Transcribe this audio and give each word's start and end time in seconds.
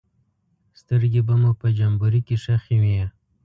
سترګې 0.79 1.21
به 1.27 1.35
مو 1.41 1.51
په 1.61 1.67
جمبوري 1.77 2.21
کې 2.27 2.35
ښخې 2.43 2.77
وې. 2.81 2.95